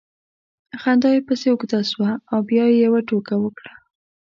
خندا 0.81 1.09
یې 1.15 1.21
پسې 1.27 1.47
اوږده 1.49 1.81
سوه 1.91 2.09
او 2.31 2.39
بیا 2.49 2.65
یې 2.71 2.77
یوه 2.85 2.99
ټوکه 3.07 3.35
وکړه 3.39 3.73